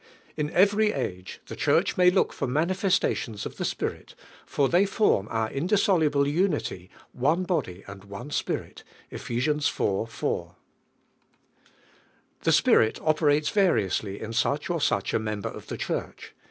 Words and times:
In 0.35 0.49
every 0.49 0.91
age 0.91 1.41
the 1.45 1.55
Church 1.55 1.95
may 1.95 2.09
look 2.09 2.33
for 2.33 2.47
manifestations 2.47 3.45
of 3.45 3.53
(fie 3.53 3.63
Spirit, 3.65 4.15
for.they 4.47 4.87
form 4.87 5.27
our 5.29 5.51
indissoluble 5.51 6.27
unity; 6.27 6.89
"one 7.11 7.43
Body 7.43 7.83
ami 7.87 8.07
one 8.07 8.31
Spirit" 8.31 8.83
(Eph. 9.11 9.29
It. 9.29 9.63
4)." 9.63 9.97
OITINii 10.07 10.07
mir 10.07 10.53
Tta 10.55 10.55
yg 10.55 10.55
The 12.41 12.51
Spirit 12.51 12.99
operates 13.03 13.49
variously 13.49 14.19
in 14.19 14.33
such 14.33 14.71
or 14.71 14.81
such 14.81 15.13
a 15.13 15.19
member 15.19 15.49
of 15.49 15.67
the 15.67 15.77
Church. 15.77 16.33